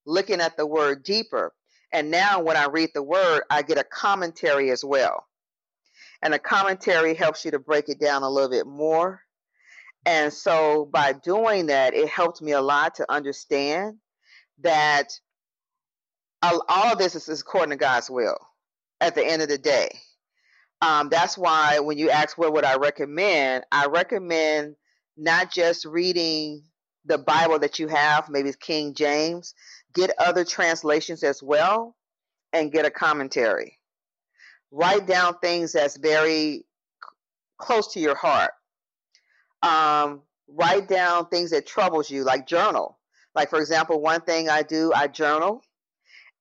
[0.05, 1.53] looking at the word deeper.
[1.93, 5.25] And now when I read the word, I get a commentary as well.
[6.25, 9.21] And a commentary helps you to break it down a little bit more.
[10.07, 13.97] And so by doing that, it helped me a lot to understand
[14.61, 15.11] that
[16.41, 18.39] all of this is according to God's will
[18.99, 19.89] at the end of the day.
[20.81, 24.77] Um, that's why when you ask what would I recommend, I recommend
[25.15, 26.63] not just reading
[27.05, 29.53] the Bible that you have, maybe it's King James,
[29.93, 31.95] get other translations as well
[32.51, 33.77] and get a commentary.
[34.75, 36.65] Write down things that's very
[37.57, 38.51] close to your heart.
[39.63, 42.99] Um, write down things that troubles you, like journal.
[43.33, 45.61] Like for example, one thing I do, I journal,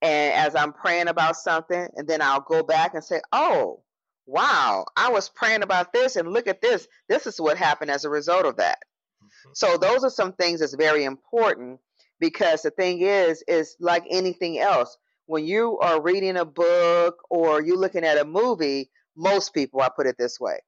[0.03, 3.85] and as I'm praying about something, and then I'll go back and say, "Oh,
[4.27, 6.89] wow, I was praying about this, and look at this.
[7.09, 8.79] This is what happened as a result of that."
[9.23, 9.51] Mm-hmm.
[9.55, 11.79] So those are some things that's very important
[12.19, 14.99] because the thing is, is like anything else.
[15.27, 19.89] When you are reading a book or you're looking at a movie, most people, I
[19.95, 20.59] put it this way,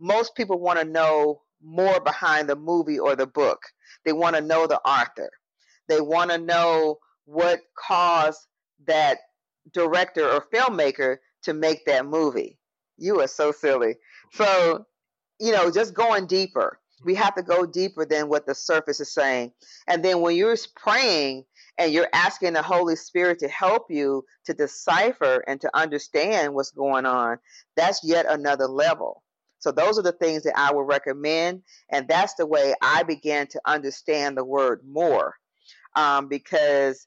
[0.00, 3.60] most people want to know more behind the movie or the book.
[4.04, 5.30] They want to know the author.
[5.88, 8.40] They want to know what caused
[8.86, 9.18] that
[9.72, 12.58] director or filmmaker to make that movie.
[12.96, 13.96] You are so silly.
[14.32, 14.86] So,
[15.40, 16.78] you know, just going deeper.
[17.04, 19.52] We have to go deeper than what the surface is saying.
[19.86, 21.44] And then when you're praying
[21.78, 26.70] and you're asking the Holy Spirit to help you to decipher and to understand what's
[26.70, 27.38] going on,
[27.76, 29.22] that's yet another level.
[29.58, 31.62] So those are the things that I would recommend.
[31.90, 35.34] And that's the way I began to understand the word more
[35.96, 37.06] um, because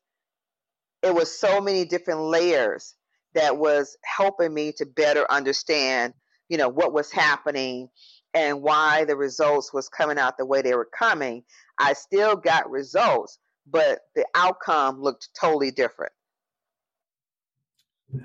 [1.03, 2.95] it was so many different layers
[3.36, 6.13] that was helping me to better understand,
[6.49, 7.89] you know, what was happening
[8.34, 11.43] and why the results was coming out the way they were coming.
[11.77, 13.38] I still got results,
[13.69, 16.13] but the outcome looked totally different.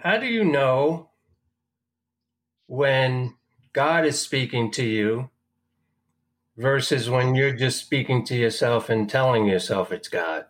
[0.02, 1.11] How do you know
[2.66, 3.35] when
[3.72, 5.31] God is speaking to you
[6.57, 10.46] versus when you're just speaking to yourself and telling yourself it's God?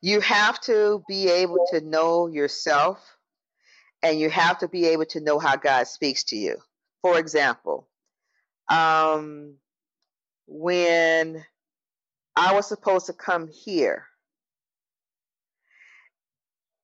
[0.00, 3.16] You have to be able to know yourself
[4.02, 6.56] and you have to be able to know how God speaks to you.
[7.02, 7.86] For example,
[8.68, 9.56] um,
[10.46, 11.44] when
[12.40, 14.06] I was supposed to come here,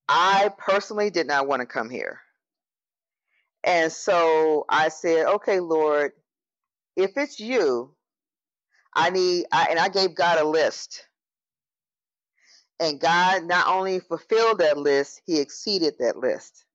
[0.07, 2.21] I personally did not want to come here.
[3.65, 6.13] And so I said, okay, Lord,
[6.95, 7.95] if it's you,
[8.95, 11.07] I need, I, and I gave God a list.
[12.79, 16.67] And God not only fulfilled that list, He exceeded that list.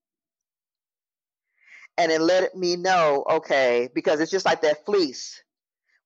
[1.99, 5.39] And it let me know, okay, because it's just like that fleece.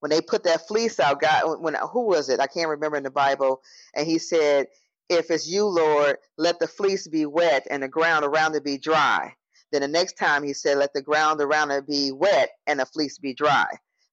[0.06, 2.40] When they put that fleece out, God, when who was it?
[2.40, 3.64] I can't remember in the Bible.
[3.96, 4.68] And He said,
[5.10, 8.78] "If it's you, Lord, let the fleece be wet and the ground around it be
[8.78, 9.36] dry."
[9.72, 12.86] Then the next time he said, Let the ground around it be wet and the
[12.86, 13.66] fleece be dry.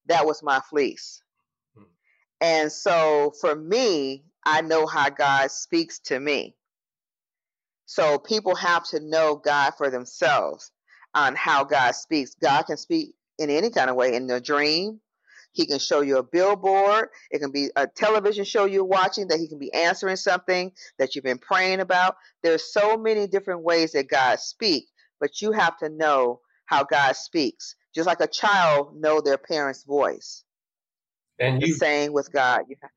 [0.07, 1.23] That was my fleece.
[1.77, 1.83] Hmm.
[2.41, 6.57] And so for me, I know how God speaks to me.
[7.85, 10.73] So people have to know God for themselves
[11.15, 12.35] on how God speaks.
[12.35, 14.99] God can speak in any kind of way in a dream.
[15.53, 17.09] He can show you a billboard.
[17.31, 21.15] It can be a television show you're watching that he can be answering something that
[21.15, 22.17] you've been praying about.
[22.43, 27.15] There's so many different ways that God speaks but you have to know how God
[27.15, 27.77] speaks.
[27.95, 30.43] Just like a child know their parents' voice.
[31.39, 32.63] And you saying with God.
[32.69, 32.91] You have,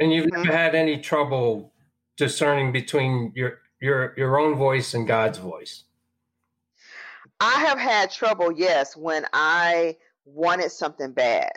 [0.00, 0.42] and you've mm-hmm.
[0.42, 1.72] never had any trouble
[2.16, 5.84] discerning between your your your own voice and God's voice.
[7.38, 11.52] I have had trouble, yes, when I wanted something bad.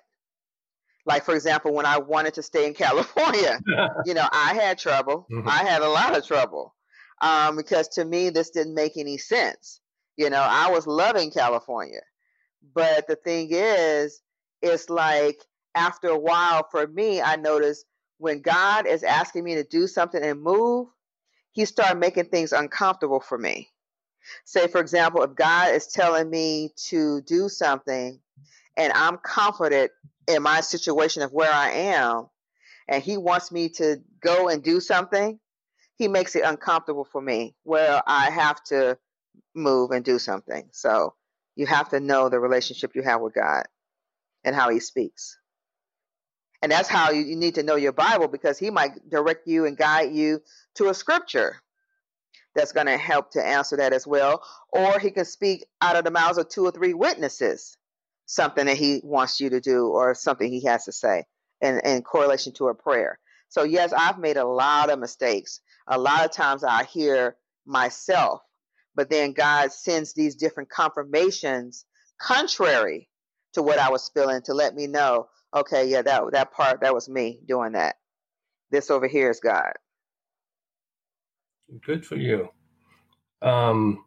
[1.06, 3.60] Like for example, when I wanted to stay in California,
[4.06, 5.28] you know, I had trouble.
[5.32, 5.48] Mm-hmm.
[5.48, 6.76] I had a lot of trouble
[7.22, 9.80] um, because to me this didn't make any sense.
[10.18, 12.02] You know, I was loving California.
[12.74, 14.22] But the thing is,
[14.62, 15.40] it's like
[15.76, 17.86] after a while for me, I noticed
[18.18, 20.88] when God is asking me to do something and move,
[21.52, 23.70] he started making things uncomfortable for me.
[24.46, 28.20] Say, for example, if God is telling me to do something
[28.78, 29.92] and I'm confident
[30.28, 32.28] in my situation of where I am,
[32.88, 35.40] and he wants me to go and do something,
[35.96, 38.98] he makes it uncomfortable for me where I have to
[39.56, 40.70] move and do something.
[40.72, 41.16] So
[41.56, 43.66] You have to know the relationship you have with God
[44.44, 45.38] and how He speaks.
[46.62, 49.66] And that's how you, you need to know your Bible because He might direct you
[49.66, 50.42] and guide you
[50.76, 51.58] to a scripture
[52.56, 54.44] that's going to help to answer that as well.
[54.72, 57.78] Or He can speak out of the mouths of two or three witnesses
[58.26, 61.24] something that He wants you to do or something He has to say
[61.62, 63.20] in, in correlation to a prayer.
[63.50, 65.62] So, yes, I've made a lot of mistakes.
[65.88, 68.42] A lot of times I hear myself,
[68.96, 71.86] but then God sends these different confirmations
[72.20, 73.10] contrary
[73.54, 76.94] to what I was feeling to let me know, okay, yeah, that that part that
[76.94, 77.96] was me doing that.
[78.72, 79.74] This over here is God.
[81.86, 82.50] Good for you.
[83.42, 84.06] Um,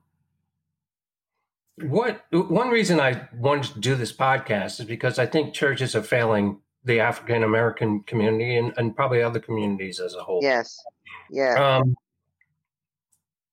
[1.83, 6.03] what one reason I wanted to do this podcast is because I think churches are
[6.03, 10.41] failing the African American community and, and probably other communities as a whole.
[10.43, 10.79] Yes.
[11.31, 11.79] Yeah.
[11.79, 11.97] Um,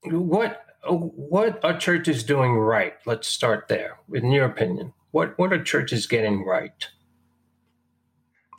[0.05, 2.93] what what are churches doing right?
[3.05, 3.99] Let's start there.
[4.13, 6.87] In your opinion, what what are churches getting right?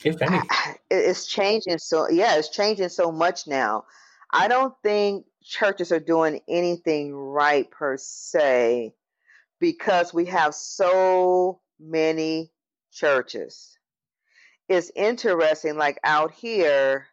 [0.05, 0.49] If anything,
[0.91, 1.79] it's changing.
[1.79, 3.85] So yeah, it's changing so much now.
[4.31, 8.93] I don't think churches are doing anything right per se
[9.65, 12.53] because we have so many
[12.93, 13.79] churches.
[14.69, 17.07] It's interesting, like out here,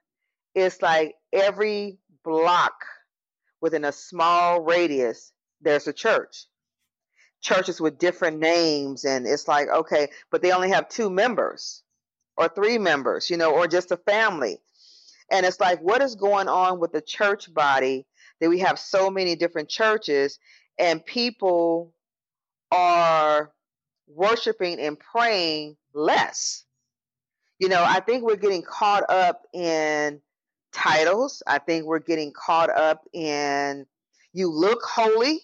[0.54, 2.74] it's like every block
[3.62, 5.32] within a small radius,
[5.62, 6.43] there's a church.
[7.39, 11.84] Churches with different names, and it's like, okay, but they only have two members
[12.36, 14.60] or three members, you know, or just a family.
[15.32, 18.06] And it's like, what is going on with the church body
[18.41, 20.38] that we have so many different churches
[20.78, 21.93] and people
[22.72, 23.52] are
[24.08, 26.66] worshiping and praying less?
[27.60, 30.22] You know, I think we're getting caught up in
[30.72, 31.44] titles.
[31.46, 33.86] I think we're getting caught up in
[34.34, 35.42] you look holy.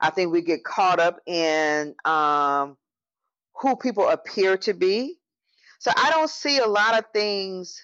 [0.00, 2.76] I think we get caught up in um,
[3.54, 5.18] who people appear to be.
[5.78, 7.80] So I don't see a lot of things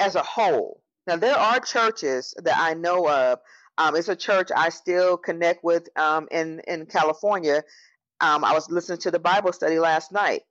[0.00, 0.82] as a whole.
[1.06, 3.38] Now, there are churches that I know of.
[3.78, 7.62] Um, it's a church I still connect with um, in, in California.
[8.20, 10.42] Um, I was listening to the Bible study last night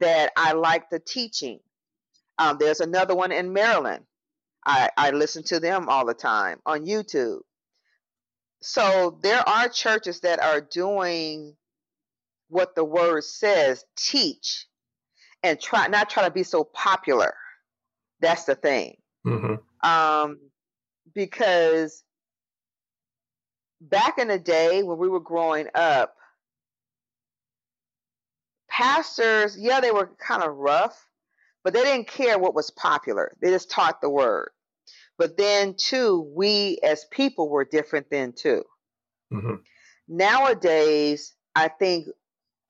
[0.00, 1.60] that I like the teaching.
[2.38, 4.04] Um, there's another one in Maryland.
[4.66, 7.40] I, I listen to them all the time on YouTube.
[8.60, 11.56] So there are churches that are doing
[12.48, 14.66] what the word says, teach,
[15.42, 17.32] and try not try to be so popular.
[18.20, 18.96] That's the thing.
[19.26, 19.88] Mm-hmm.
[19.88, 20.38] Um,
[21.14, 22.02] because
[23.80, 26.14] back in the day when we were growing up,
[28.68, 31.06] pastors, yeah, they were kind of rough,
[31.64, 33.36] but they didn't care what was popular.
[33.40, 34.50] They just taught the word.
[35.18, 38.64] But then, too, we as people were different then, too.
[39.32, 39.56] Mm-hmm.
[40.08, 42.06] Nowadays, I think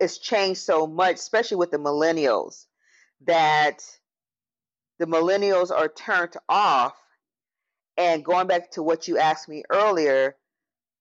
[0.01, 2.67] it's changed so much, especially with the millennials,
[3.27, 3.85] that
[4.99, 6.95] the millennials are turned off.
[7.97, 10.37] And going back to what you asked me earlier,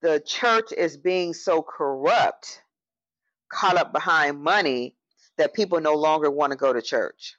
[0.02, 2.62] the church is being so corrupt,
[3.50, 4.96] caught up behind money,
[5.38, 7.36] that people no longer want to go to church.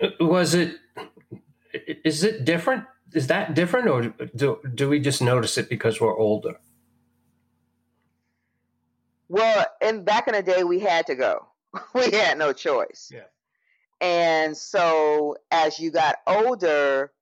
[0.00, 0.76] Uh, was it?
[2.04, 2.84] Is it different?
[3.12, 6.58] Is that different, or do do we just notice it because we're older?
[9.28, 11.46] Well, in back in the day, we had to go.
[11.94, 13.10] we had no choice.
[13.12, 13.20] Yeah.
[14.00, 17.12] And so, as you got older,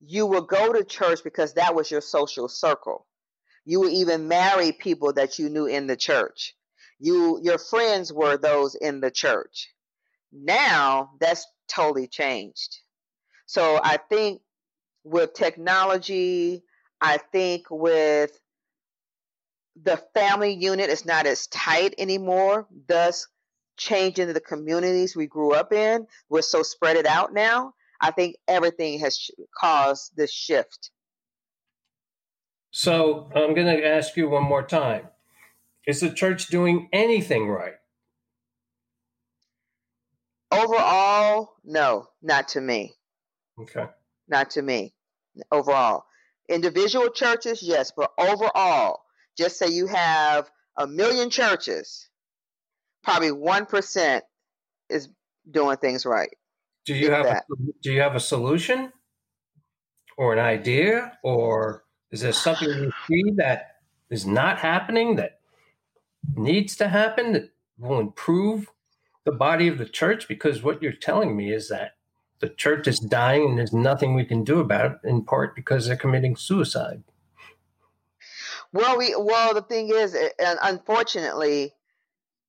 [0.00, 3.06] you would go to church because that was your social circle.
[3.64, 6.54] You would even marry people that you knew in the church.
[6.98, 9.68] You, your friends were those in the church.
[10.32, 12.78] Now that's totally changed.
[13.46, 14.40] So I think
[15.04, 16.62] with technology,
[17.00, 18.38] I think with
[19.80, 23.28] the family unit is not as tight anymore, thus
[23.76, 26.06] changing the communities we grew up in.
[26.28, 27.74] We're so spread it out now.
[28.00, 30.90] I think everything has sh- caused this shift.
[32.70, 35.08] So I'm going to ask you one more time.
[35.86, 37.74] Is the church doing anything right?
[40.50, 42.94] Overall, no, not to me.
[43.60, 43.86] Okay.
[44.28, 44.94] Not to me.
[45.50, 46.04] Overall.
[46.48, 49.02] Individual churches, yes, but overall,
[49.36, 52.08] just say you have a million churches,
[53.02, 54.20] probably 1%
[54.88, 55.08] is
[55.50, 56.34] doing things right.
[56.88, 57.42] Do you have a,
[57.82, 58.94] do you have a solution
[60.16, 63.76] or an idea or is there something you see that
[64.08, 65.40] is not happening that
[66.34, 68.68] needs to happen that will improve
[69.24, 70.28] the body of the church?
[70.28, 71.96] Because what you're telling me is that
[72.40, 75.86] the church is dying and there's nothing we can do about it, in part because
[75.86, 77.02] they're committing suicide.
[78.72, 81.74] Well, we well the thing is, and unfortunately,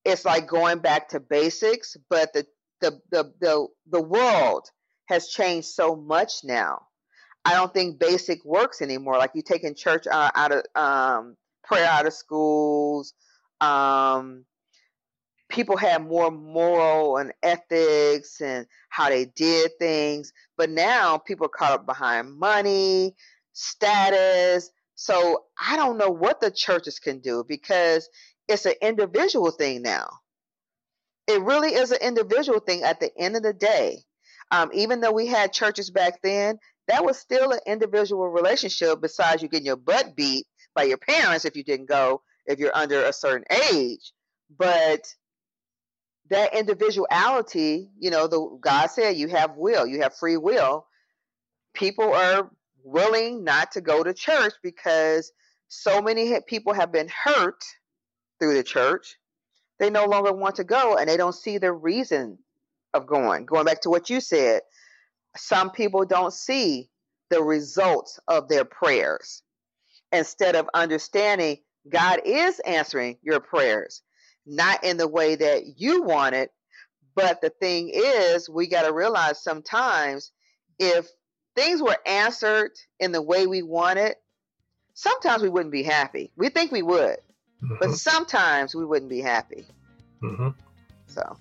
[0.05, 1.97] it's like going back to basics.
[2.09, 2.47] But the
[2.81, 4.69] the the the, the world
[5.07, 6.81] has changed so much now.
[7.45, 9.17] I don't think basic works anymore.
[9.17, 13.13] Like you taking church uh, out of um, prayer out of schools.
[13.61, 14.45] Um,
[15.49, 20.31] people have more moral and ethics and how they did things.
[20.57, 23.15] But now people are caught up behind money,
[23.53, 24.69] status.
[24.95, 28.07] So I don't know what the churches can do because
[28.47, 30.09] it's an individual thing now.
[31.29, 33.99] It really is an individual thing at the end of the day.
[34.51, 36.57] Um, even though we had churches back then,
[36.87, 41.45] that was still an individual relationship besides you getting your butt beat by your parents
[41.45, 44.11] if you didn't go, if you're under a certain age.
[44.57, 45.13] But
[46.31, 50.87] that individuality, you know, the God said you have will, you have free will.
[51.75, 52.49] People are
[52.83, 55.31] willing not to go to church because
[55.67, 57.63] so many people have been hurt
[58.39, 59.17] through the church.
[59.79, 62.37] They no longer want to go and they don't see the reason
[62.93, 63.45] of going.
[63.45, 64.61] Going back to what you said,
[65.37, 66.89] some people don't see
[67.29, 69.43] the results of their prayers.
[70.11, 71.57] Instead of understanding
[71.87, 74.01] God is answering your prayers
[74.49, 76.51] not in the way that you want it.
[77.15, 80.31] But the thing is, we got to realize sometimes
[80.79, 81.07] if
[81.55, 84.15] things were answered in the way we wanted,
[84.93, 86.31] sometimes we wouldn't be happy.
[86.35, 87.17] We think we would,
[87.63, 87.75] mm-hmm.
[87.79, 89.65] but sometimes we wouldn't be happy.
[90.21, 90.49] Mm-hmm.
[91.07, 91.37] So.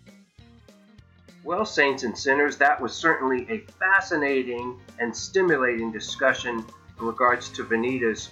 [1.45, 6.65] Well, Saints and Sinners, that was certainly a fascinating and stimulating discussion
[6.99, 8.31] in regards to Vernita's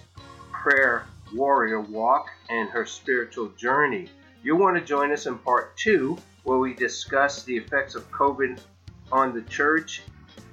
[0.51, 4.09] prayer warrior walk and her spiritual journey.
[4.43, 8.59] You'll want to join us in part two, where we discuss the effects of COVID
[9.11, 10.01] on the church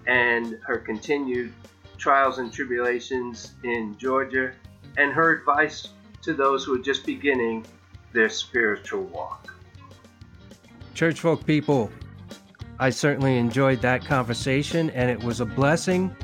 [0.07, 1.53] and her continued
[1.99, 4.53] trials and tribulations in Georgia,
[4.97, 5.89] and her advice
[6.25, 7.65] to those who are just beginning
[8.13, 9.55] their spiritual walk.
[10.95, 11.91] Church folk people,
[12.79, 16.15] I certainly enjoyed that conversation, and it was a blessing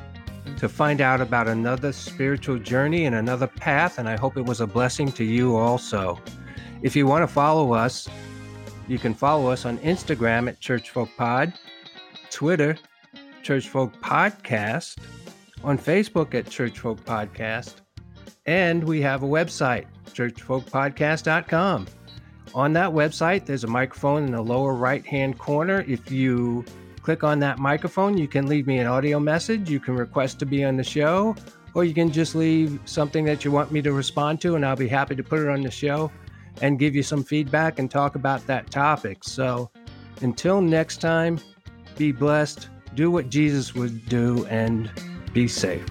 [0.58, 4.60] to find out about another spiritual journey and another path, and I hope it was
[4.60, 6.20] a blessing to you also.
[6.82, 8.08] If you want to follow us,
[8.88, 11.54] you can follow us on Instagram at ChurchFolkPod,
[12.30, 12.76] Twitter,
[13.42, 14.98] ChurchFolk Podcast,
[15.62, 17.76] on Facebook at ChurchFolk Podcast,
[18.50, 21.86] and we have a website, churchfolkpodcast.com.
[22.52, 25.84] On that website, there's a microphone in the lower right hand corner.
[25.86, 26.64] If you
[27.00, 29.70] click on that microphone, you can leave me an audio message.
[29.70, 31.36] You can request to be on the show,
[31.74, 34.74] or you can just leave something that you want me to respond to, and I'll
[34.74, 36.10] be happy to put it on the show
[36.60, 39.22] and give you some feedback and talk about that topic.
[39.22, 39.70] So
[40.22, 41.38] until next time,
[41.96, 44.90] be blessed, do what Jesus would do, and
[45.32, 45.86] be safe.